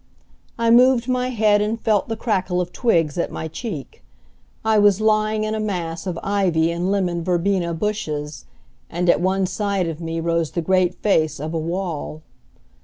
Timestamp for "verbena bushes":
7.23-8.45